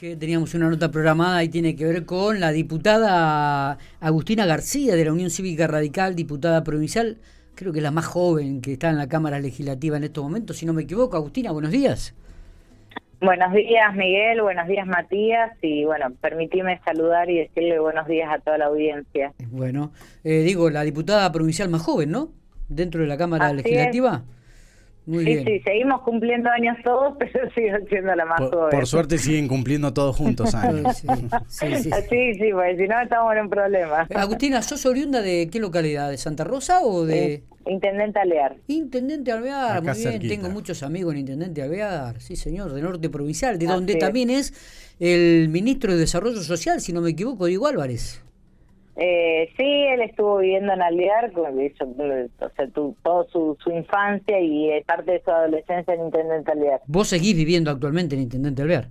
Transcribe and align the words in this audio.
Que 0.00 0.16
teníamos 0.16 0.54
una 0.54 0.70
nota 0.70 0.90
programada 0.90 1.44
y 1.44 1.50
tiene 1.50 1.76
que 1.76 1.84
ver 1.84 2.06
con 2.06 2.40
la 2.40 2.52
diputada 2.52 3.76
Agustina 4.00 4.46
García 4.46 4.96
de 4.96 5.04
la 5.04 5.12
Unión 5.12 5.28
Cívica 5.28 5.66
Radical, 5.66 6.16
diputada 6.16 6.64
provincial, 6.64 7.18
creo 7.54 7.70
que 7.70 7.80
es 7.80 7.82
la 7.82 7.90
más 7.90 8.06
joven 8.06 8.62
que 8.62 8.72
está 8.72 8.88
en 8.88 8.96
la 8.96 9.10
Cámara 9.10 9.38
Legislativa 9.40 9.98
en 9.98 10.04
estos 10.04 10.24
momentos, 10.24 10.56
si 10.56 10.64
no 10.64 10.72
me 10.72 10.84
equivoco. 10.84 11.18
Agustina, 11.18 11.52
buenos 11.52 11.70
días. 11.70 12.14
Buenos 13.20 13.52
días, 13.52 13.94
Miguel. 13.94 14.40
Buenos 14.40 14.66
días, 14.68 14.86
Matías. 14.86 15.52
Y 15.60 15.84
bueno, 15.84 16.06
permitime 16.18 16.80
saludar 16.82 17.28
y 17.28 17.40
decirle 17.40 17.78
buenos 17.78 18.08
días 18.08 18.30
a 18.32 18.38
toda 18.38 18.56
la 18.56 18.64
audiencia. 18.68 19.34
Bueno, 19.50 19.92
eh, 20.24 20.40
digo, 20.40 20.70
la 20.70 20.80
diputada 20.80 21.30
provincial 21.30 21.68
más 21.68 21.82
joven, 21.82 22.10
¿no? 22.10 22.30
Dentro 22.70 23.02
de 23.02 23.06
la 23.06 23.18
Cámara 23.18 23.52
Legislativa. 23.52 24.24
Muy 25.10 25.24
sí, 25.24 25.42
sí, 25.44 25.60
seguimos 25.64 26.02
cumpliendo 26.02 26.48
años 26.50 26.76
todos, 26.84 27.16
pero 27.18 27.50
sigo 27.50 27.76
siendo 27.88 28.14
la 28.14 28.24
más 28.24 28.38
joven. 28.38 28.70
Por 28.70 28.86
suerte 28.86 29.18
siguen 29.18 29.48
cumpliendo 29.48 29.92
todos 29.92 30.16
juntos 30.16 30.54
años. 30.54 30.98
sí, 31.48 31.66
sí, 31.66 31.82
sí, 31.82 31.90
sí, 32.08 32.34
sí, 32.34 32.52
porque 32.52 32.76
si 32.76 32.86
no 32.86 33.00
estamos 33.00 33.34
en 33.34 33.42
un 33.42 33.50
problema. 33.50 34.06
Agustina, 34.14 34.62
¿sos 34.62 34.86
oriunda 34.86 35.20
de 35.20 35.48
qué 35.50 35.58
localidad? 35.58 36.10
¿De 36.10 36.16
Santa 36.16 36.44
Rosa 36.44 36.82
o 36.82 37.04
de...? 37.04 37.42
Intendente 37.66 38.20
Alvear. 38.20 38.56
Intendente 38.68 39.32
Alvear, 39.32 39.82
muy 39.82 39.98
bien, 39.98 40.20
tengo 40.20 40.48
muchos 40.48 40.82
amigos 40.84 41.12
en 41.14 41.20
Intendente 41.20 41.60
Alvear, 41.60 42.20
sí 42.20 42.36
señor, 42.36 42.72
de 42.72 42.80
Norte 42.80 43.10
Provincial, 43.10 43.58
de 43.58 43.66
donde 43.66 43.96
también 43.96 44.30
es 44.30 44.54
el 45.00 45.48
ministro 45.48 45.92
de 45.92 45.98
Desarrollo 45.98 46.40
Social, 46.40 46.80
si 46.80 46.92
no 46.92 47.00
me 47.00 47.10
equivoco, 47.10 47.46
Diego 47.46 47.66
Álvarez. 47.66 48.22
Eh, 49.02 49.50
sí, 49.56 49.64
él 49.64 50.02
estuvo 50.02 50.36
viviendo 50.36 50.74
en 50.74 50.82
Alvear, 50.82 51.32
o 51.34 52.50
sea, 52.54 52.68
tu, 52.68 52.94
toda 53.02 53.24
su, 53.32 53.56
infancia 53.74 54.38
y 54.38 54.68
eh, 54.68 54.84
parte 54.86 55.12
de 55.12 55.22
su 55.22 55.30
adolescencia 55.30 55.94
en 55.94 56.02
Intendente 56.02 56.52
Alvear. 56.52 56.82
¿Vos 56.86 57.08
seguís 57.08 57.34
viviendo 57.34 57.70
actualmente 57.70 58.14
en 58.14 58.20
Intendente 58.20 58.60
Alvear? 58.60 58.88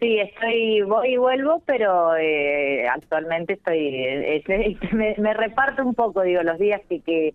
Sí, 0.00 0.18
estoy, 0.20 0.80
voy 0.88 1.12
y 1.12 1.16
vuelvo, 1.18 1.62
pero 1.66 2.16
eh, 2.16 2.88
actualmente 2.88 3.52
estoy, 3.52 3.94
eh, 3.94 4.78
me, 4.92 5.14
me, 5.18 5.34
reparto 5.34 5.84
un 5.84 5.94
poco, 5.94 6.22
digo, 6.22 6.42
los 6.42 6.58
días 6.58 6.80
que, 6.88 7.00
que, 7.00 7.34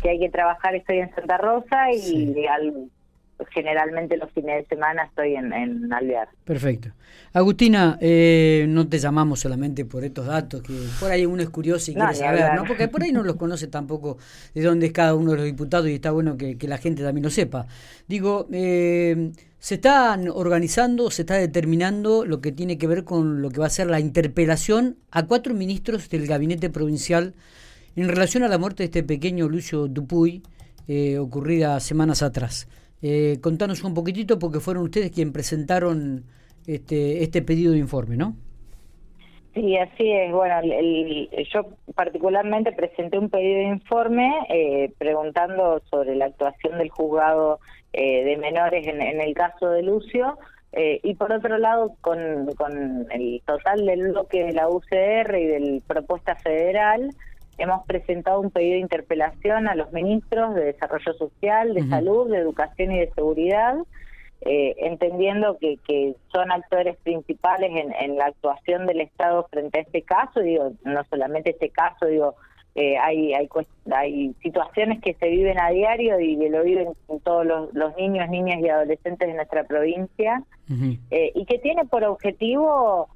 que 0.00 0.10
hay 0.10 0.20
que 0.20 0.30
trabajar 0.30 0.76
estoy 0.76 0.98
en 0.98 1.12
Santa 1.16 1.38
Rosa 1.38 1.90
y 1.90 2.46
generalmente 3.50 4.16
los 4.16 4.30
fines 4.32 4.62
de 4.62 4.66
semana 4.68 5.04
estoy 5.04 5.34
en, 5.34 5.52
en 5.52 5.92
Alvear. 5.92 6.28
Perfecto. 6.44 6.90
Agustina, 7.32 7.98
eh, 8.00 8.66
no 8.68 8.88
te 8.88 8.98
llamamos 8.98 9.40
solamente 9.40 9.84
por 9.84 10.04
estos 10.04 10.26
datos, 10.26 10.62
que 10.62 10.74
por 10.98 11.10
ahí 11.10 11.26
uno 11.26 11.42
es 11.42 11.50
curioso 11.50 11.90
y 11.90 11.94
quiere 11.94 12.14
saber, 12.14 12.54
¿no? 12.54 12.64
Porque 12.64 12.88
por 12.88 13.02
ahí 13.02 13.12
no 13.12 13.22
los 13.22 13.36
conoce 13.36 13.66
tampoco 13.66 14.18
de 14.54 14.62
dónde 14.62 14.86
es 14.86 14.92
cada 14.92 15.14
uno 15.14 15.32
de 15.32 15.36
los 15.36 15.46
diputados 15.46 15.88
y 15.88 15.94
está 15.94 16.10
bueno 16.10 16.36
que, 16.36 16.56
la 16.62 16.78
gente 16.78 17.02
también 17.02 17.24
lo 17.24 17.30
sepa. 17.30 17.66
Digo, 18.06 18.48
eh, 18.52 19.32
se 19.58 19.74
están 19.76 20.28
organizando, 20.28 21.10
se 21.10 21.22
está 21.22 21.34
determinando 21.34 22.24
lo 22.24 22.40
que 22.40 22.52
tiene 22.52 22.78
que 22.78 22.86
ver 22.86 23.04
con 23.04 23.42
lo 23.42 23.50
que 23.50 23.60
va 23.60 23.66
a 23.66 23.70
ser 23.70 23.88
la 23.88 24.00
interpelación 24.00 24.96
a 25.10 25.26
cuatro 25.26 25.54
ministros 25.54 26.08
del 26.08 26.26
gabinete 26.26 26.70
provincial 26.70 27.34
en 27.96 28.08
relación 28.08 28.42
a 28.42 28.48
la 28.48 28.58
muerte 28.58 28.82
de 28.82 28.86
este 28.86 29.02
pequeño 29.02 29.48
Lucio 29.48 29.88
Dupuy, 29.88 30.42
eh, 30.86 31.18
ocurrida 31.18 31.78
semanas 31.80 32.22
atrás. 32.22 32.68
Eh, 33.02 33.38
contanos 33.40 33.84
un 33.84 33.94
poquitito 33.94 34.38
porque 34.38 34.60
fueron 34.60 34.84
ustedes 34.84 35.10
quienes 35.10 35.32
presentaron 35.32 36.24
este, 36.66 37.22
este 37.22 37.42
pedido 37.42 37.72
de 37.72 37.78
informe, 37.78 38.16
¿no? 38.16 38.34
Sí, 39.54 39.76
así 39.76 40.12
es. 40.12 40.30
Bueno, 40.30 40.60
yo 41.52 41.66
particularmente 41.94 42.72
presenté 42.72 43.18
un 43.18 43.28
pedido 43.28 43.58
de 43.58 43.64
informe 43.64 44.32
eh, 44.48 44.92
preguntando 44.98 45.80
sobre 45.90 46.14
la 46.14 46.26
actuación 46.26 46.78
del 46.78 46.90
juzgado 46.90 47.58
eh, 47.92 48.24
de 48.24 48.36
menores 48.36 48.86
en, 48.86 49.00
en, 49.00 49.20
el 49.20 49.34
caso 49.34 49.70
de 49.70 49.82
Lucio. 49.82 50.38
Eh, 50.72 51.00
y 51.02 51.14
por 51.14 51.32
otro 51.32 51.58
lado, 51.58 51.94
con, 52.02 52.54
con 52.56 53.10
el 53.10 53.42
total 53.46 53.86
del 53.86 54.12
bloque 54.12 54.44
de 54.44 54.52
la 54.52 54.68
UCR 54.68 55.36
y 55.36 55.46
del 55.46 55.82
propuesta 55.86 56.36
federal, 56.36 57.10
hemos 57.58 57.84
presentado 57.86 58.40
un 58.40 58.50
pedido 58.50 58.74
de 58.74 58.80
interpelación 58.80 59.68
a 59.68 59.74
los 59.74 59.92
ministros 59.92 60.54
de 60.54 60.64
Desarrollo 60.64 61.12
Social, 61.14 61.74
de 61.74 61.86
Salud, 61.88 62.30
de 62.30 62.38
Educación 62.38 62.92
y 62.92 63.00
de 63.00 63.10
Seguridad, 63.12 63.76
eh, 64.42 64.76
entendiendo 64.78 65.58
que, 65.58 65.78
que, 65.86 66.14
son 66.32 66.52
actores 66.52 66.96
principales 66.98 67.70
en, 67.74 67.92
en, 67.92 68.16
la 68.16 68.26
actuación 68.26 68.86
del 68.86 69.00
Estado 69.00 69.48
frente 69.50 69.80
a 69.80 69.82
este 69.82 70.02
caso, 70.02 70.40
digo, 70.40 70.72
no 70.84 71.02
solamente 71.10 71.50
este 71.50 71.70
caso, 71.70 72.06
digo, 72.06 72.36
eh, 72.76 72.96
hay, 72.96 73.34
hay, 73.34 73.48
hay 73.90 74.34
situaciones 74.40 75.00
que 75.00 75.14
se 75.14 75.28
viven 75.28 75.58
a 75.58 75.70
diario 75.70 76.20
y 76.20 76.38
que 76.38 76.48
lo 76.48 76.62
viven 76.62 76.92
todos 77.24 77.44
los, 77.44 77.74
los 77.74 77.96
niños, 77.96 78.28
niñas 78.28 78.60
y 78.60 78.68
adolescentes 78.68 79.26
de 79.26 79.34
nuestra 79.34 79.64
provincia, 79.64 80.44
eh, 81.10 81.32
y 81.34 81.44
que 81.46 81.58
tiene 81.58 81.86
por 81.86 82.04
objetivo 82.04 83.08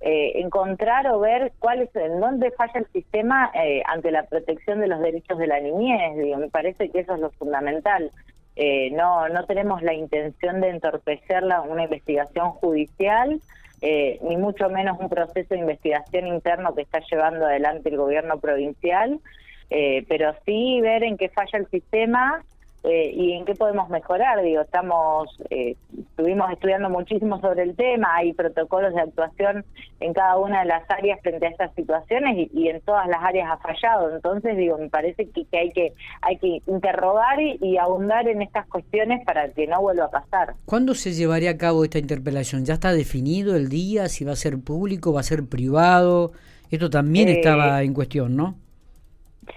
eh, 0.00 0.32
encontrar 0.36 1.08
o 1.08 1.18
ver 1.18 1.52
cuál 1.58 1.82
es, 1.82 1.96
en 1.96 2.20
dónde 2.20 2.52
falla 2.52 2.74
el 2.80 2.86
sistema 2.92 3.50
eh, 3.52 3.82
ante 3.84 4.12
la 4.12 4.24
protección 4.26 4.78
de 4.80 4.86
los 4.86 5.00
derechos 5.00 5.38
de 5.38 5.48
la 5.48 5.58
niñez. 5.58 6.16
Digo, 6.16 6.36
me 6.36 6.48
parece 6.48 6.88
que 6.90 7.00
eso 7.00 7.14
es 7.14 7.20
lo 7.20 7.30
fundamental. 7.32 8.12
Eh, 8.54 8.90
no, 8.92 9.28
no 9.28 9.44
tenemos 9.46 9.82
la 9.82 9.94
intención 9.94 10.60
de 10.60 10.70
entorpecer 10.70 11.42
la, 11.42 11.62
una 11.62 11.84
investigación 11.84 12.50
judicial, 12.52 13.40
ni 13.80 14.36
mucho 14.36 14.68
menos 14.70 14.98
un 14.98 15.08
proceso 15.08 15.54
de 15.54 15.60
investigación 15.60 16.26
interno 16.26 16.74
que 16.74 16.82
está 16.82 17.00
llevando 17.10 17.46
adelante 17.46 17.88
el 17.88 17.96
gobierno 17.96 18.40
provincial, 18.40 19.20
pero 19.68 20.34
sí 20.44 20.80
ver 20.80 21.04
en 21.04 21.16
qué 21.16 21.28
falla 21.28 21.58
el 21.60 21.68
sistema 21.68 22.44
eh, 22.84 23.12
y 23.12 23.32
en 23.32 23.44
qué 23.44 23.54
podemos 23.54 23.88
mejorar. 23.88 24.42
Digo, 24.42 24.62
estamos, 24.62 25.28
eh, 25.50 25.76
estuvimos 25.98 26.50
estudiando 26.52 26.88
muchísimo 26.88 27.40
sobre 27.40 27.64
el 27.64 27.74
tema, 27.74 28.14
hay 28.16 28.32
protocolos 28.32 28.94
de 28.94 29.00
actuación 29.00 29.64
en 30.00 30.14
cada 30.14 30.36
una 30.38 30.60
de 30.60 30.66
las 30.66 30.88
áreas 30.88 31.20
frente 31.22 31.46
a 31.46 31.50
estas 31.50 31.74
situaciones 31.74 32.48
y, 32.52 32.68
en 32.68 32.80
todas 32.82 33.08
las 33.08 33.22
áreas 33.22 33.50
ha 33.50 33.56
fallado. 33.58 34.14
Entonces, 34.14 34.56
digo, 34.56 34.78
me 34.78 34.88
parece 34.88 35.28
que, 35.28 35.46
hay 35.58 35.70
que 35.70 35.92
hay 36.22 36.36
que 36.38 36.62
interrogar 36.66 37.40
y, 37.40 37.76
abundar 37.78 38.28
en 38.28 38.42
estas 38.42 38.66
cuestiones 38.66 39.24
para 39.24 39.48
que 39.50 39.66
no 39.66 39.80
vuelva 39.80 40.06
a 40.06 40.10
pasar. 40.10 40.54
¿Cuándo 40.64 40.94
se 40.94 41.12
llevaría 41.12 41.50
a 41.50 41.56
cabo 41.56 41.84
esta 41.84 41.98
interpelación? 41.98 42.64
¿Ya 42.64 42.74
está 42.74 42.92
definido 42.92 43.56
el 43.56 43.68
día? 43.68 44.08
¿Si 44.08 44.24
va 44.24 44.32
a 44.32 44.36
ser 44.36 44.58
público, 44.58 45.12
va 45.12 45.20
a 45.20 45.24
ser 45.24 45.44
privado? 45.48 46.32
Esto 46.70 46.90
también 46.90 47.28
eh, 47.28 47.32
estaba 47.32 47.82
en 47.82 47.94
cuestión, 47.94 48.36
¿no? 48.36 48.56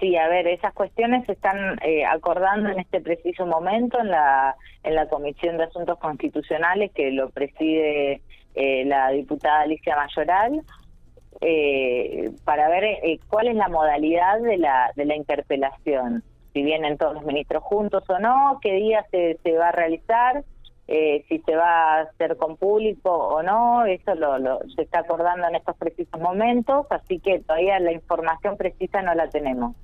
Sí, 0.00 0.16
a 0.16 0.28
ver, 0.28 0.46
esas 0.48 0.72
cuestiones 0.74 1.24
se 1.26 1.32
están 1.32 1.78
eh, 1.82 2.04
acordando 2.04 2.70
en 2.70 2.80
este 2.80 3.00
preciso 3.00 3.46
momento 3.46 4.00
en 4.00 4.10
la, 4.10 4.56
en 4.82 4.94
la 4.94 5.08
Comisión 5.08 5.58
de 5.58 5.64
Asuntos 5.64 5.98
Constitucionales 5.98 6.90
que 6.92 7.10
lo 7.12 7.30
preside 7.30 8.20
eh, 8.54 8.84
la 8.84 9.10
diputada 9.10 9.62
Alicia 9.62 9.96
Mayoral, 9.96 10.62
eh, 11.40 12.30
para 12.44 12.68
ver 12.68 12.84
eh, 12.84 13.18
cuál 13.28 13.48
es 13.48 13.56
la 13.56 13.68
modalidad 13.68 14.40
de 14.40 14.58
la, 14.58 14.92
de 14.94 15.04
la 15.04 15.16
interpelación, 15.16 16.22
si 16.52 16.62
vienen 16.62 16.98
todos 16.98 17.14
los 17.14 17.24
ministros 17.24 17.62
juntos 17.62 18.04
o 18.08 18.18
no, 18.18 18.58
qué 18.60 18.74
día 18.74 19.04
se, 19.10 19.38
se 19.42 19.52
va 19.56 19.68
a 19.68 19.72
realizar 19.72 20.44
eh, 20.94 21.24
si 21.26 21.38
se 21.38 21.56
va 21.56 21.94
a 21.94 22.00
hacer 22.02 22.36
con 22.36 22.58
público 22.58 23.10
o 23.10 23.42
no, 23.42 23.86
eso 23.86 24.14
lo, 24.14 24.58
se 24.76 24.82
está 24.82 24.98
acordando 24.98 25.48
en 25.48 25.54
estos 25.54 25.74
precisos 25.76 26.20
momentos, 26.20 26.84
así 26.90 27.18
que 27.18 27.38
todavía 27.38 27.80
la 27.80 27.92
información 27.92 28.58
precisa 28.58 29.00
no 29.00 29.14
la 29.14 29.30
tenemos. 29.30 29.74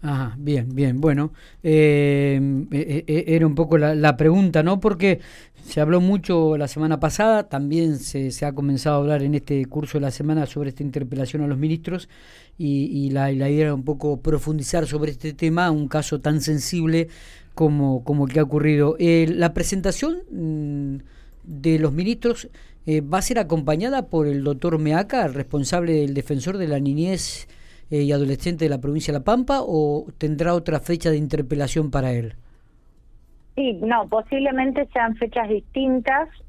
Ajá, 0.00 0.34
bien, 0.38 0.74
bien. 0.74 0.98
Bueno, 0.98 1.32
eh, 1.62 2.40
eh, 2.72 3.24
era 3.26 3.46
un 3.46 3.54
poco 3.54 3.76
la, 3.76 4.16
pregunta, 4.16 4.62
¿no? 4.62 4.80
Porque 4.80 5.20
se 5.62 5.82
habló 5.82 6.00
mucho 6.00 6.56
la 6.56 6.68
semana 6.68 6.98
pasada, 7.00 7.50
también 7.50 7.98
se, 7.98 8.30
se, 8.30 8.46
ha 8.46 8.54
comenzado 8.54 8.96
a 8.96 8.98
hablar 9.00 9.22
en 9.22 9.34
este 9.34 9.62
curso 9.66 9.98
de 9.98 10.02
la 10.02 10.10
semana 10.10 10.46
sobre 10.46 10.70
esta 10.70 10.82
interpelación 10.82 11.42
a 11.42 11.48
los 11.48 11.58
ministros 11.58 12.08
y, 12.56 13.10
la, 13.10 13.30
la 13.32 13.50
idea 13.50 13.64
era 13.64 13.74
un 13.74 13.84
poco 13.84 14.22
profundizar 14.22 14.86
sobre 14.86 15.10
este 15.10 15.34
tema, 15.34 15.70
un 15.70 15.88
caso 15.88 16.18
tan 16.18 16.40
sensible 16.40 17.08
como, 17.56 18.04
como 18.04 18.26
el 18.26 18.32
que 18.32 18.38
ha 18.38 18.42
ocurrido. 18.44 18.96
Eh, 18.98 19.26
la 19.28 19.54
presentación 19.54 20.18
mm, 20.30 20.96
de 21.42 21.78
los 21.78 21.90
ministros 21.90 22.48
eh, 22.86 23.00
va 23.00 23.18
a 23.18 23.22
ser 23.22 23.38
acompañada 23.38 24.08
por 24.08 24.26
el 24.28 24.44
doctor 24.44 24.78
Meaca, 24.78 25.26
responsable 25.26 25.94
del 25.94 26.12
defensor 26.12 26.58
de 26.58 26.68
la 26.68 26.78
niñez 26.78 27.48
eh, 27.90 28.02
y 28.02 28.12
adolescente 28.12 28.66
de 28.66 28.68
la 28.68 28.80
provincia 28.80 29.10
de 29.10 29.20
La 29.20 29.24
Pampa, 29.24 29.60
o 29.62 30.06
tendrá 30.18 30.52
otra 30.52 30.80
fecha 30.80 31.10
de 31.10 31.16
interpelación 31.16 31.90
para 31.90 32.12
él? 32.12 32.34
Sí, 33.54 33.72
no, 33.82 34.06
posiblemente 34.06 34.86
sean 34.92 35.16
fechas 35.16 35.48
distintas 35.48 36.28
¿Se 36.28 36.45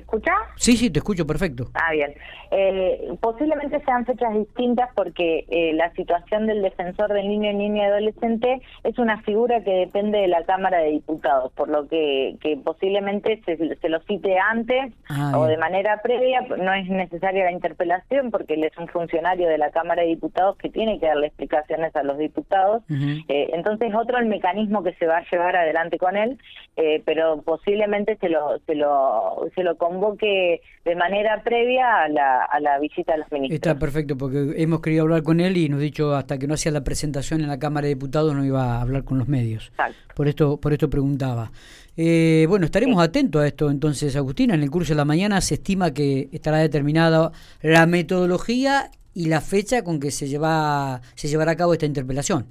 escucha? 0.00 0.32
Sí, 0.56 0.76
sí, 0.76 0.90
te 0.90 0.98
escucho 0.98 1.26
perfecto. 1.26 1.66
Ah, 1.74 1.92
bien. 1.92 2.14
Eh, 2.50 3.12
posiblemente 3.20 3.80
sean 3.84 4.06
fechas 4.06 4.32
distintas 4.34 4.88
porque 4.94 5.44
eh, 5.48 5.72
la 5.74 5.92
situación 5.92 6.46
del 6.46 6.62
defensor 6.62 7.12
del 7.12 7.28
niño, 7.28 7.52
niña 7.52 7.84
y 7.84 7.86
adolescente 7.86 8.62
es 8.84 8.98
una 8.98 9.20
figura 9.22 9.62
que 9.62 9.70
depende 9.70 10.18
de 10.18 10.28
la 10.28 10.44
Cámara 10.44 10.78
de 10.78 10.90
Diputados, 10.90 11.52
por 11.52 11.68
lo 11.68 11.88
que, 11.88 12.36
que 12.40 12.56
posiblemente 12.56 13.42
se, 13.44 13.56
se 13.56 13.88
lo 13.88 14.00
cite 14.02 14.38
antes 14.38 14.92
ah, 15.08 15.32
o 15.36 15.46
de 15.46 15.58
manera 15.58 16.00
previa. 16.02 16.40
No 16.40 16.72
es 16.72 16.88
necesaria 16.88 17.44
la 17.44 17.52
interpelación 17.52 18.30
porque 18.30 18.54
él 18.54 18.64
es 18.64 18.76
un 18.78 18.88
funcionario 18.88 19.48
de 19.48 19.58
la 19.58 19.70
Cámara 19.70 20.02
de 20.02 20.08
Diputados 20.08 20.56
que 20.56 20.70
tiene 20.70 20.98
que 20.98 21.06
darle 21.06 21.28
explicaciones 21.28 21.94
a 21.96 22.02
los 22.02 22.18
diputados. 22.18 22.82
eh, 22.90 23.50
entonces, 23.52 23.94
otro 23.94 24.18
el 24.18 24.26
mecanismo 24.26 24.82
que 24.82 24.94
se 24.94 25.06
va 25.06 25.18
a 25.18 25.30
llevar 25.30 25.56
adelante 25.56 25.98
con 25.98 26.16
él, 26.16 26.38
eh, 26.76 27.02
pero 27.04 27.42
posiblemente 27.42 28.16
se 28.16 28.28
lo, 28.28 28.58
se 28.66 28.74
lo, 28.74 29.48
se 29.54 29.62
lo 29.62 29.76
convoque 29.88 30.60
de 30.84 30.96
manera 30.96 31.42
previa 31.42 32.04
a 32.04 32.08
la, 32.08 32.44
a 32.44 32.60
la 32.60 32.78
visita 32.78 33.12
de 33.12 33.18
los 33.18 33.32
ministros. 33.32 33.56
Está 33.56 33.78
perfecto, 33.78 34.16
porque 34.16 34.54
hemos 34.56 34.80
querido 34.80 35.02
hablar 35.02 35.22
con 35.22 35.40
él 35.40 35.56
y 35.56 35.68
nos 35.68 35.78
ha 35.78 35.82
dicho 35.82 36.14
hasta 36.14 36.38
que 36.38 36.46
no 36.46 36.54
hacía 36.54 36.72
la 36.72 36.84
presentación 36.84 37.40
en 37.40 37.48
la 37.48 37.58
Cámara 37.58 37.86
de 37.86 37.94
Diputados 37.94 38.34
no 38.34 38.44
iba 38.44 38.76
a 38.76 38.80
hablar 38.82 39.04
con 39.04 39.18
los 39.18 39.28
medios. 39.28 39.72
Por 40.14 40.28
esto, 40.28 40.58
por 40.58 40.72
esto 40.72 40.90
preguntaba. 40.90 41.50
Eh, 41.96 42.46
bueno, 42.48 42.66
estaremos 42.66 43.02
atentos 43.02 43.42
a 43.42 43.46
esto 43.46 43.70
entonces, 43.70 44.14
Agustina. 44.14 44.54
En 44.54 44.62
el 44.62 44.70
curso 44.70 44.92
de 44.92 44.96
la 44.96 45.04
mañana 45.04 45.40
se 45.40 45.54
estima 45.54 45.92
que 45.92 46.28
estará 46.32 46.58
determinada 46.58 47.32
la 47.62 47.86
metodología 47.86 48.90
y 49.14 49.26
la 49.26 49.40
fecha 49.40 49.82
con 49.82 49.98
que 49.98 50.10
se 50.10 50.28
lleva 50.28 51.00
se 51.14 51.28
llevará 51.28 51.52
a 51.52 51.56
cabo 51.56 51.72
esta 51.72 51.86
interpelación. 51.86 52.46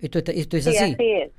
Esto, 0.00 0.18
esto 0.18 0.56
es 0.56 0.64
sí, 0.64 0.70
así. 0.70 0.92
Así 0.94 1.10
es. 1.12 1.30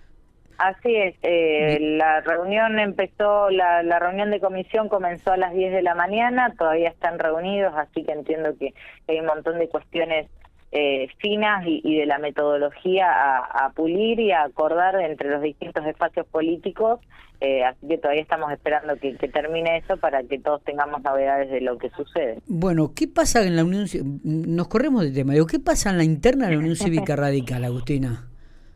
Así 0.58 0.96
es, 0.96 1.16
eh, 1.24 1.78
la 1.98 2.22
reunión 2.22 2.80
empezó, 2.80 3.50
la, 3.50 3.84
la, 3.84 4.00
reunión 4.00 4.32
de 4.32 4.40
comisión 4.40 4.88
comenzó 4.88 5.32
a 5.32 5.38
las 5.38 5.54
10 5.54 5.74
de 5.74 5.82
la 5.82 5.96
mañana, 5.96 6.54
todavía 6.58 6.90
están 6.90 7.20
reunidos, 7.20 7.74
así 7.76 8.04
que 8.04 8.12
entiendo 8.12 8.56
que 8.58 8.74
hay 9.08 9.20
un 9.20 9.26
montón 9.26 9.60
de 9.60 9.68
cuestiones 9.68 10.28
eh, 10.76 11.08
finas 11.20 11.64
y, 11.68 12.00
de 12.00 12.08
la 12.08 12.18
metodología 12.18 13.06
a, 13.08 13.72
pulir 13.76 14.20
y 14.20 14.32
a 14.32 14.42
acordar 14.42 15.00
entre 15.02 15.30
los 15.30 15.44
distintos 15.44 15.86
espacios 15.86 16.26
políticos, 16.26 17.00
eh, 17.42 17.64
así 17.64 17.88
que 17.88 18.00
todavía 18.00 18.24
estamos 18.24 18.52
esperando 18.52 18.96
que, 18.96 19.14
termine 19.28 19.78
eso 19.78 19.98
para 19.98 20.24
que 20.24 20.40
todos 20.40 20.64
tengamos 20.64 21.04
novedades 21.04 21.52
de 21.52 21.62
lo 21.62 21.78
que 21.78 21.92
sucede. 21.92 22.40
Bueno, 22.48 22.92
¿qué 22.96 23.08
pasa 23.08 23.44
en 23.44 23.56
la 23.56 23.64
Unión 23.64 23.86
Nos 24.24 24.68
corremos 24.68 25.04
de 25.04 25.12
tema, 25.12 25.34
digo, 25.34 25.46
¿qué 25.46 25.60
pasa 25.60 25.92
en 25.92 25.98
la 25.98 26.04
interna 26.06 26.48
de 26.48 26.54
la 26.54 26.60
Unión 26.60 26.76
Cívica 26.76 27.16
Radical, 27.16 27.64
Agustina? 27.66 28.33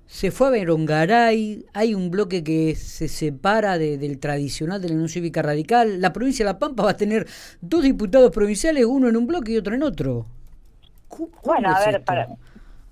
Se 0.07 0.31
fue 0.31 0.47
a 0.47 0.51
Verongaray, 0.51 1.65
hay 1.73 1.93
un 1.93 2.09
bloque 2.09 2.41
que 2.41 2.75
se 2.75 3.09
separa 3.09 3.77
del 3.77 4.19
tradicional 4.19 4.81
de 4.81 4.87
la 4.87 4.93
Unión 4.93 5.09
Cívica 5.09 5.41
Radical. 5.41 5.99
La 5.99 6.13
provincia 6.13 6.45
de 6.45 6.53
La 6.53 6.59
Pampa 6.59 6.83
va 6.83 6.91
a 6.91 6.97
tener 6.97 7.27
dos 7.59 7.83
diputados 7.83 8.31
provinciales, 8.31 8.85
uno 8.85 9.09
en 9.09 9.17
un 9.17 9.27
bloque 9.27 9.51
y 9.51 9.57
otro 9.57 9.75
en 9.75 9.83
otro. 9.83 10.25
Bueno, 11.43 11.69
a 11.75 11.79
ver, 11.85 12.03
para, 12.05 12.27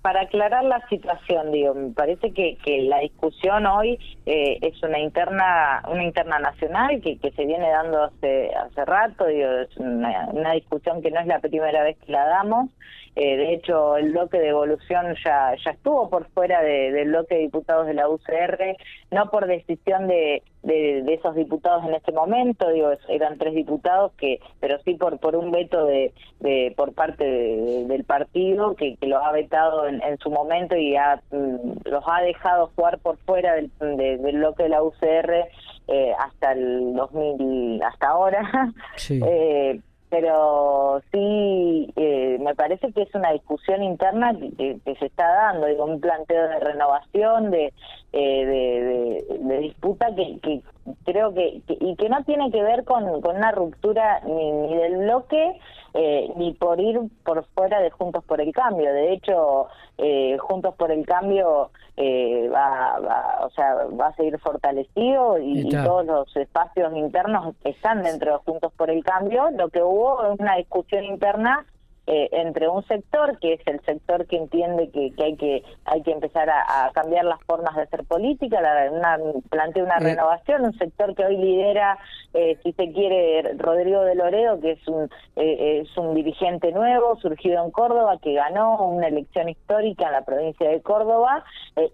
para 0.01 0.21
aclarar 0.21 0.65
la 0.65 0.85
situación, 0.89 1.53
digo, 1.53 1.73
me 1.73 1.91
parece 1.91 2.33
que, 2.33 2.57
que 2.63 2.83
la 2.83 2.99
discusión 2.99 3.65
hoy 3.65 3.97
eh, 4.25 4.59
es 4.61 4.83
una 4.83 4.99
interna 4.99 5.83
una 5.89 6.03
interna 6.03 6.37
nacional 6.39 7.01
que, 7.01 7.17
que 7.17 7.31
se 7.31 7.45
viene 7.45 7.69
dando 7.69 8.03
hace 8.03 8.53
hace 8.53 8.85
rato, 8.85 9.25
digo, 9.25 9.49
es 9.49 9.77
una, 9.77 10.27
una 10.33 10.51
discusión 10.51 11.01
que 11.01 11.11
no 11.11 11.21
es 11.21 11.27
la 11.27 11.39
primera 11.39 11.81
vez 11.83 11.97
que 12.05 12.11
la 12.11 12.25
damos. 12.25 12.69
Eh, 13.15 13.37
de 13.37 13.53
hecho, 13.53 13.95
el 13.95 14.11
bloque 14.11 14.39
de 14.39 14.49
evolución 14.49 15.15
ya, 15.23 15.53
ya 15.63 15.71
estuvo 15.71 16.09
por 16.09 16.27
fuera 16.31 16.61
del 16.61 17.07
bloque 17.07 17.35
de 17.35 17.41
diputados 17.41 17.87
de 17.87 17.93
la 17.93 18.09
UCR, 18.09 18.75
no 19.11 19.29
por 19.29 19.47
decisión 19.47 20.07
de, 20.07 20.43
de, 20.63 21.13
esos 21.13 21.33
diputados 21.35 21.85
en 21.85 21.93
este 21.93 22.11
momento, 22.11 22.69
digo, 22.71 22.91
eran 23.07 23.37
tres 23.37 23.53
diputados, 23.53 24.11
que 24.17 24.39
pero 24.59 24.79
sí 24.79 24.95
por 24.95 25.17
por 25.19 25.37
un 25.37 25.51
veto 25.51 25.85
de, 25.85 26.13
de 26.41 26.73
por 26.75 26.93
parte 26.93 27.23
del 27.23 28.03
partido 28.03 28.75
que, 28.75 28.97
que 28.97 29.07
los 29.07 29.23
ha 29.23 29.31
vetado 29.31 29.87
en, 29.87 30.01
en 30.01 30.17
su 30.17 30.29
momento 30.29 30.75
y 30.75 30.97
ha, 30.97 31.21
mm, 31.31 31.85
los 31.85 32.03
ha 32.07 32.21
dejado 32.21 32.71
jugar 32.75 32.99
por 32.99 33.17
fuera 33.19 33.53
del, 33.53 33.71
del 33.79 34.37
bloque 34.37 34.63
de 34.63 34.69
la 34.69 34.83
UCR 34.83 35.47
eh, 35.87 36.13
hasta 36.19 36.53
el 36.53 36.93
2000, 36.93 37.81
hasta 37.83 38.09
ahora. 38.09 38.73
Sí. 38.95 39.21
Eh, 39.37 39.79
pero 40.09 41.01
sí 41.11 41.17
me 42.45 42.53
parece 42.53 42.93
que 42.93 43.01
es 43.01 43.15
una 43.15 43.31
discusión 43.31 43.81
interna 43.81 44.33
que, 44.57 44.79
se 44.99 45.05
está 45.05 45.27
dando, 45.27 45.65
digo, 45.65 45.85
un 45.85 45.99
planteo 45.99 46.47
de 46.47 46.59
renovación, 46.59 47.49
de, 47.49 47.73
eh, 48.13 49.25
de, 49.39 49.57
disputa 49.57 50.13
que, 50.15 50.39
que 50.43 50.61
creo 51.05 51.33
que, 51.33 51.63
y 51.67 51.95
que 51.95 52.07
no 52.07 52.23
tiene 52.23 52.51
que 52.51 52.61
ver 52.61 52.83
con, 52.85 53.19
con 53.21 53.35
una 53.35 53.51
ruptura 53.51 54.21
ni, 54.21 54.51
ni 54.51 54.75
del 54.75 54.97
bloque 54.97 55.59
eh, 55.97 56.29
ni 56.35 56.51
por 56.51 56.81
ir 56.81 56.99
por 57.23 57.45
fuera 57.55 57.79
de 57.79 57.89
Juntos 57.89 58.21
por 58.25 58.41
el 58.41 58.51
Cambio. 58.51 58.91
De 58.91 59.13
hecho, 59.13 59.67
eh, 59.97 60.37
Juntos 60.39 60.75
por 60.75 60.91
el 60.91 61.05
Cambio 61.05 61.71
eh, 61.95 62.49
va, 62.53 62.99
va, 62.99 63.45
o 63.45 63.49
sea, 63.51 63.75
va 63.97 64.07
a 64.07 64.15
seguir 64.15 64.37
fortalecido 64.39 65.37
y, 65.39 65.69
todos 65.69 66.05
los 66.05 66.35
espacios 66.35 66.93
internos 66.97 67.55
están 67.63 68.03
dentro 68.03 68.33
de 68.33 68.37
Juntos 68.39 68.73
por 68.75 68.89
el 68.89 69.05
Cambio. 69.05 69.49
Lo 69.51 69.69
que 69.69 69.81
hubo 69.81 70.33
es 70.33 70.37
una 70.37 70.57
discusión 70.57 71.05
interna 71.05 71.65
eh, 72.07 72.29
entre 72.33 72.67
un 72.67 72.85
sector 72.85 73.39
que 73.39 73.53
es 73.53 73.61
el 73.65 73.81
sector 73.81 74.27
que 74.27 74.37
entiende 74.37 74.91
que, 74.91 75.11
que 75.15 75.23
hay 75.23 75.35
que 75.37 75.63
hay 75.85 76.03
que 76.03 76.11
empezar 76.11 76.47
a, 76.51 76.91
cambiar 76.93 77.25
las 77.25 77.41
formas 77.45 77.75
de 77.75 77.81
hacer 77.81 78.03
política, 78.03 78.61
la, 78.61 78.91
una, 78.91 79.17
plantea 79.49 79.83
una 79.83 79.97
renovación, 79.97 80.65
un 80.65 80.77
sector 80.77 81.15
que 81.15 81.25
hoy 81.25 81.37
lidera, 81.37 81.97
eh, 82.35 82.59
si 82.61 82.73
se 82.73 82.91
quiere, 82.91 83.55
Rodrigo 83.57 84.03
de 84.03 84.13
Loredo, 84.13 84.59
que 84.59 84.73
es 84.73 84.87
un 84.87 85.09
eh, 85.35 85.81
es 85.81 85.97
un 85.97 86.13
dirigente 86.13 86.71
nuevo, 86.71 87.15
surgido 87.17 87.63
en 87.63 87.71
Córdoba, 87.71 88.19
que 88.21 88.33
ganó 88.33 88.85
una 88.85 89.07
elección 89.07 89.49
histórica 89.49 90.05
en 90.05 90.11
la 90.11 90.25
provincia 90.25 90.69
de 90.69 90.81
Córdoba, 90.81 91.43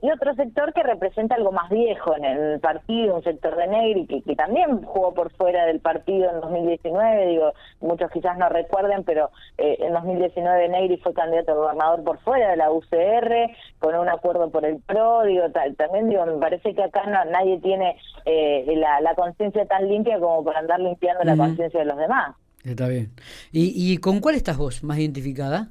y 0.01 0.11
otro 0.11 0.35
sector 0.35 0.73
que 0.73 0.83
representa 0.83 1.35
algo 1.35 1.51
más 1.51 1.69
viejo 1.69 2.15
en 2.15 2.25
el 2.25 2.59
partido, 2.59 3.15
un 3.15 3.23
sector 3.23 3.55
de 3.55 3.67
Negri, 3.67 4.07
que, 4.07 4.21
que 4.21 4.35
también 4.35 4.83
jugó 4.83 5.13
por 5.13 5.31
fuera 5.31 5.65
del 5.65 5.79
partido 5.79 6.29
en 6.29 6.41
2019, 6.41 7.27
digo, 7.27 7.53
muchos 7.79 8.11
quizás 8.11 8.37
no 8.37 8.49
recuerden, 8.49 9.03
pero 9.03 9.31
en 9.57 9.93
2019 10.01 10.69
Negri 10.69 10.97
fue 10.97 11.13
candidato 11.13 11.51
a 11.51 11.55
gobernador 11.55 12.03
por 12.03 12.19
fuera 12.19 12.51
de 12.51 12.57
la 12.57 12.71
UCR, 12.71 13.51
con 13.79 13.95
un 13.95 14.09
acuerdo 14.09 14.49
por 14.49 14.65
el 14.65 14.79
PRO, 14.81 15.23
digo, 15.23 15.49
tal, 15.51 15.75
también 15.75 16.09
digo, 16.09 16.25
me 16.25 16.39
parece 16.39 16.73
que 16.73 16.83
acá 16.83 17.05
no, 17.05 17.25
nadie 17.31 17.59
tiene 17.59 17.97
eh, 18.25 18.65
la, 18.75 19.15
conciencia 19.15 19.65
tan 19.65 19.87
limpia 19.87 20.19
como 20.19 20.43
para 20.43 20.59
andar 20.59 20.79
limpiando 20.79 21.23
la 21.23 21.37
conciencia 21.37 21.79
de 21.79 21.85
los 21.85 21.97
demás. 21.97 22.35
Está 22.63 22.87
bien. 22.87 23.11
¿Y, 23.51 23.73
¿Y 23.75 23.97
con 23.97 24.19
cuál 24.19 24.35
estás 24.35 24.57
vos 24.57 24.83
más 24.83 24.99
identificada? 24.99 25.69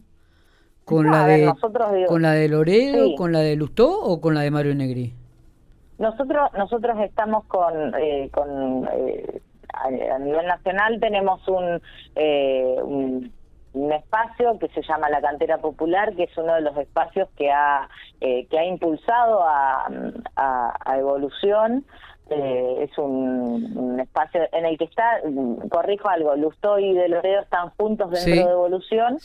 ¿Con, 0.84 1.08
la, 1.08 1.24
de, 1.26 1.52
¿Con 2.08 2.22
la 2.22 2.32
de 2.32 2.48
Loredo, 2.48 3.14
con 3.14 3.32
la 3.32 3.40
de 3.40 3.54
Lustó 3.54 4.00
o 4.02 4.20
con 4.20 4.34
la 4.34 4.40
de 4.40 4.50
Mario 4.50 4.74
Negri? 4.74 5.14
Nosotros 5.98 6.50
nosotros 6.58 6.98
estamos 7.00 7.44
con, 7.44 7.94
eh, 7.94 8.28
con 8.32 8.88
eh, 8.92 9.40
a, 9.72 10.18
nivel 10.18 10.46
nacional 10.46 10.98
tenemos 10.98 11.46
un, 11.46 11.80
un 12.16 13.32
un 13.72 13.93
espacio 13.93 14.58
que 14.58 14.69
se 14.69 14.82
llama 14.82 15.08
la 15.08 15.20
cantera 15.20 15.58
popular 15.58 16.14
que 16.14 16.25
es 16.25 16.37
uno 16.37 16.55
de 16.55 16.61
los 16.61 16.76
espacios 16.76 17.28
que 17.37 17.50
ha 17.50 17.88
eh, 18.20 18.46
que 18.46 18.58
ha 18.58 18.64
impulsado 18.64 19.43
a, 19.43 19.88
a, 20.37 20.99
evolución. 20.99 21.84
Eh, 22.32 22.84
es 22.88 22.96
un, 22.96 23.99
espacio 23.99 24.43
en 24.52 24.64
el 24.64 24.78
que 24.78 24.84
está 24.84 25.20
corrijo 25.69 26.08
algo 26.08 26.37
Lustó 26.37 26.78
y 26.78 26.94
De 26.94 27.08
Loredo 27.08 27.40
están 27.43 27.70
juntos 27.70 28.11
dentro 28.11 28.46
de 28.46 28.52
evolución. 28.52 29.19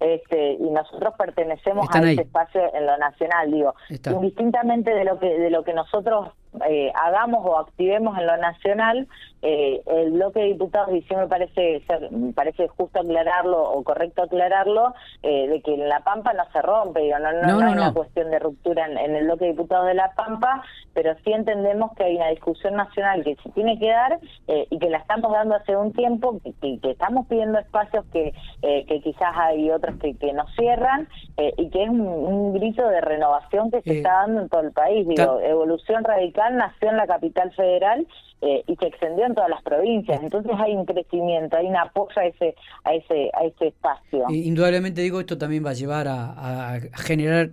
Este 0.00 0.52
y 0.52 0.70
nosotros 0.70 1.14
pertenecemos 1.16 1.86
a 1.90 1.98
ese 2.00 2.22
espacio 2.22 2.62
en 2.74 2.86
lo 2.86 2.98
nacional 2.98 3.50
digo. 3.50 3.74
Indistintamente 3.88 4.94
de 4.94 5.04
lo 5.04 5.18
que 5.18 5.38
de 5.38 5.50
lo 5.50 5.64
que 5.64 5.72
nosotros 5.72 6.28
eh, 6.68 6.92
hagamos 6.94 7.46
o 7.46 7.58
activemos 7.58 8.18
en 8.18 8.26
lo 8.26 8.36
nacional, 8.36 9.06
eh, 9.42 9.80
el 9.86 10.10
bloque 10.12 10.40
de 10.40 10.46
diputados, 10.46 10.92
y 10.92 11.00
sí 11.02 11.14
me 11.14 11.28
parece, 11.28 11.80
ser, 11.86 12.10
me 12.10 12.32
parece 12.32 12.66
justo 12.66 13.00
aclararlo 13.00 13.70
o 13.70 13.84
correcto 13.84 14.24
aclararlo, 14.24 14.92
eh, 15.22 15.46
de 15.48 15.62
que 15.62 15.74
en 15.74 15.88
La 15.88 16.00
Pampa 16.00 16.32
no 16.32 16.42
se 16.52 16.60
rompe, 16.60 17.00
digo, 17.02 17.18
no, 17.20 17.32
no, 17.32 17.66
hay 17.66 17.72
una 17.72 17.94
cuestión 17.94 18.30
de 18.30 18.40
ruptura 18.40 18.86
en, 18.86 19.14
el 19.14 19.24
bloque 19.24 19.44
de 19.44 19.52
diputados 19.52 19.86
de 19.86 19.94
La 19.94 20.12
Pampa, 20.14 20.62
pero 20.92 21.14
sí 21.24 21.32
entendemos 21.32 21.92
que 21.96 22.04
hay 22.04 22.16
una 22.16 22.28
discusión 22.30 22.74
nacional 22.74 23.22
que 23.22 23.36
se 23.36 23.50
tiene 23.50 23.78
que 23.78 23.88
dar 23.88 24.18
y 24.48 24.78
que 24.78 24.90
la 24.90 24.98
estamos 24.98 25.30
dando 25.30 25.54
hace 25.54 25.76
un 25.76 25.92
tiempo, 25.92 26.40
que, 26.42 26.80
que, 26.80 26.90
estamos 26.90 27.26
pidiendo 27.28 27.60
espacios 27.60 28.04
que, 28.12 28.34
que 28.60 29.00
quizás 29.02 29.34
hay 29.36 29.70
otros 29.70 29.96
que, 29.98 30.16
que 30.16 30.32
nos 30.32 30.52
cierran 30.56 31.08
y 31.56 31.70
que 31.70 31.84
es 31.84 31.88
un, 31.88 32.52
grito 32.54 32.86
de 32.88 33.00
renovación 33.00 33.70
que 33.70 33.80
se 33.82 33.98
está 33.98 34.12
dando 34.12 34.42
en 34.42 34.48
todo 34.48 34.62
el 34.62 34.72
país, 34.72 35.06
digo, 35.06 35.40
evolución 35.40 36.02
radical 36.02 36.39
nació 36.50 36.90
en 36.90 36.96
la 36.96 37.06
capital 37.06 37.52
federal 37.52 38.06
eh, 38.40 38.64
y 38.66 38.76
se 38.76 38.86
extendió 38.86 39.26
en 39.26 39.34
todas 39.34 39.50
las 39.50 39.62
provincias. 39.62 40.22
Entonces 40.22 40.52
hay 40.58 40.74
un 40.74 40.86
crecimiento, 40.86 41.56
hay 41.56 41.66
un 41.66 41.76
apoyo 41.76 42.14
a 42.16 42.24
ese, 42.24 42.54
a 42.84 42.94
ese, 42.94 43.30
a 43.34 43.44
ese 43.44 43.66
espacio. 43.68 44.24
Indudablemente 44.30 45.02
digo, 45.02 45.20
esto 45.20 45.36
también 45.36 45.64
va 45.64 45.70
a 45.70 45.74
llevar 45.74 46.06
a, 46.08 46.80
generar 46.94 47.50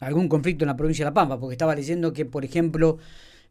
algún 0.00 0.28
conflicto 0.28 0.64
en 0.64 0.68
la 0.68 0.76
provincia 0.76 1.04
de 1.04 1.10
La 1.10 1.14
Pampa, 1.14 1.40
porque 1.40 1.54
estaba 1.54 1.74
leyendo 1.74 2.12
que, 2.12 2.26
por 2.26 2.44
ejemplo, 2.44 2.98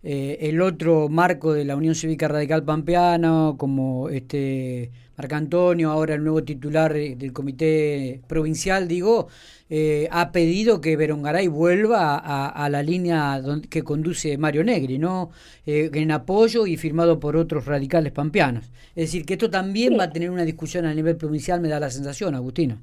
eh, 0.04 0.38
el 0.42 0.62
otro 0.62 1.10
marco 1.10 1.54
de 1.54 1.66
la 1.66 1.76
Unión 1.76 1.96
Cívica 1.96 2.28
Radical 2.28 2.64
Pampeana, 2.64 3.54
como 3.58 4.10
este 4.10 4.92
Marco 5.18 5.36
Antonio, 5.36 5.90
ahora 5.90 6.14
el 6.14 6.24
nuevo 6.24 6.44
titular 6.44 6.94
del 6.94 7.34
comité 7.34 8.22
provincial, 8.28 8.88
digo, 8.88 9.28
eh, 9.70 10.08
ha 10.12 10.32
pedido 10.32 10.80
que 10.80 10.96
Verongaray 10.96 11.48
vuelva 11.48 12.18
a, 12.18 12.70
la 12.70 12.84
línea 12.84 13.42
que 13.70 13.84
conduce 13.84 14.38
Mario 14.38 14.64
Negri, 14.64 15.00
¿no? 15.00 15.32
Eh, 15.66 15.90
en 15.94 16.12
apoyo 16.12 16.68
y 16.68 16.78
firmado 16.78 17.20
por 17.20 17.36
otros 17.36 17.66
radicales 17.66 18.12
pampeanos. 18.14 18.66
Es 18.96 19.08
decir, 19.08 19.26
que 19.26 19.34
esto 19.34 19.50
también 19.50 19.98
va 20.00 20.04
a 20.04 20.12
tener 20.12 20.30
una 20.30 20.46
discusión 20.46 20.86
a 20.86 20.94
nivel 20.94 21.18
provincial, 21.18 21.62
me 21.62 21.68
da 21.68 21.80
la 21.80 21.90
sensación, 21.90 22.36
Agustina. 22.36 22.80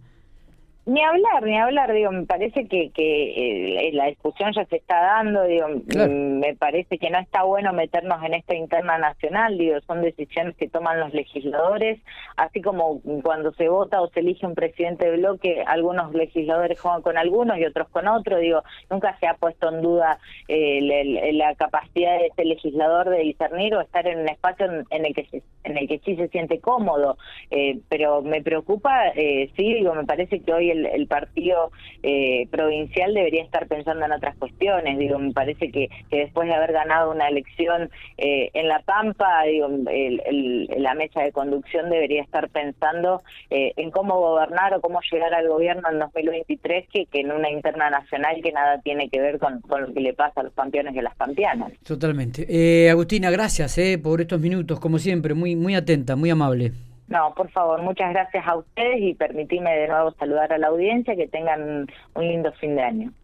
Ni 0.87 1.03
hablar, 1.03 1.43
ni 1.45 1.57
hablar, 1.57 1.95
digo, 1.95 2.13
me 2.13 2.27
parece 2.27 2.69
que, 2.69 2.91
que 2.91 3.89
eh, 3.89 3.93
la 3.95 4.05
discusión 4.05 4.53
ya 4.53 4.67
se 4.67 4.77
está 4.77 5.01
dando, 5.01 5.45
digo, 5.45 5.67
mm, 5.69 6.41
me 6.41 6.55
parece 6.57 6.99
que 6.99 7.09
no 7.09 7.19
está 7.19 7.43
bueno 7.43 7.73
meternos 7.73 8.23
en 8.23 8.35
esta 8.35 8.55
interna 8.55 8.99
nacional, 8.99 9.57
digo, 9.57 9.81
son 9.87 10.03
decisiones 10.03 10.55
que 10.57 10.69
toman 10.69 11.01
los 11.01 11.15
legisladores, 11.15 12.03
así 12.37 12.61
como 12.61 13.01
cuando 13.23 13.55
se 13.55 13.71
vota 13.71 14.03
o 14.03 14.11
se 14.11 14.21
elige 14.21 14.47
un 14.47 14.55
presidente 14.55 15.11
de 15.11 15.17
bloque, 15.17 15.65
algunos 15.67 16.13
legisladores 16.13 16.79
juegan 16.79 17.01
con 17.01 17.17
algunos 17.17 17.57
y 17.57 17.65
otros 17.65 17.89
con 17.89 18.07
otros, 18.07 18.41
digo, 18.41 18.63
nunca 18.91 19.17
se 19.21 19.27
ha 19.27 19.35
puesto 19.35 19.71
en 19.71 19.81
duda 19.81 20.19
eh, 20.49 21.33
la, 21.33 21.55
capacidad 21.55 22.19
de 22.19 22.27
este 22.27 22.45
legislador 22.45 23.09
de 23.09 23.21
discernir 23.21 23.75
o 23.75 23.81
estar 23.81 24.07
en 24.07 24.19
un 24.19 24.29
espacio 24.29 24.67
en, 24.91 25.07
el 25.07 25.15
que 25.15 25.43
en 25.63 25.79
el 25.79 25.89
que 25.89 25.99
sí 26.01 26.17
se 26.17 26.29
siente 26.29 26.61
cómodo, 26.61 27.17
eh, 27.51 27.79
pero 27.89 28.21
me 28.21 28.43
preocupa, 28.43 29.13
sí, 29.15 29.75
digo, 29.75 29.95
me 29.95 30.05
parece 30.05 30.41
que 30.41 30.53
hoy 30.53 30.74
el, 30.75 31.07
partido 31.07 31.71
eh, 32.03 32.49
provincial 32.51 33.15
debería 33.15 33.43
estar 33.43 33.67
pensando 33.67 34.05
en 34.05 34.13
otras 34.13 34.37
cuestiones. 34.37 34.99
Digo, 34.99 35.19
me 35.19 35.33
parece 35.33 35.71
que, 35.71 35.89
después 36.11 36.49
de 36.49 36.55
haber 36.55 36.73
ganado 36.73 37.11
una 37.11 37.29
elección 37.29 37.91
eh, 38.19 38.51
en 38.55 38.69
La 38.69 38.81
Pampa, 38.81 39.43
digo, 39.45 39.69
la 39.69 40.95
mesa 40.95 41.23
de 41.23 41.33
conducción 41.33 41.91
debería 41.91 42.23
estar 42.23 42.49
pensando 42.49 43.23
eh, 43.51 43.73
en 43.77 43.91
cómo 43.91 44.19
gobernar 44.19 44.75
o 44.75 44.81
cómo 44.81 45.01
llegar 45.11 45.35
al 45.35 45.49
gobierno 45.49 45.89
en 45.91 45.99
2023 45.99 46.89
que, 46.93 47.07
que 47.07 47.21
en 47.21 47.33
una 47.33 47.51
interna 47.51 47.91
nacional 47.91 48.41
que 48.43 48.53
nada 48.53 48.81
tiene 48.81 49.09
que 49.09 49.21
ver 49.21 49.39
con, 49.39 49.61
con 49.61 49.83
lo 49.83 49.95
que 49.95 50.01
le 50.01 50.15
pasa 50.15 50.41
a 50.41 50.45
los 50.45 50.55
campeones 50.55 50.95
y 50.95 50.99
a 50.99 51.03
las 51.03 51.17
campeanas. 51.17 51.73
Totalmente. 51.87 52.91
Agustina, 52.91 53.31
gracias 53.31 53.79
por 54.03 54.21
estos 54.21 54.41
minutos, 54.41 54.81
como 54.81 54.99
siempre, 54.99 55.35
muy, 55.35 55.57
muy 55.57 55.75
atenta, 55.75 56.17
muy 56.17 56.31
amable. 56.31 56.73
No, 57.09 57.35
por 57.35 57.51
favor, 57.51 57.83
muchas 57.83 58.13
gracias 58.13 58.47
a 58.47 58.57
ustedes 58.57 59.01
y 59.01 59.15
permitime 59.15 59.77
de 59.77 59.89
nuevo 59.89 60.13
saludar 60.13 60.53
a 60.53 60.59
la 60.59 60.69
audiencia, 60.69 61.17
que 61.17 61.29
tengan 61.29 61.87
un 62.15 62.29
lindo 62.29 62.53
fin 62.53 62.77
de 62.77 62.83
año. 62.83 63.13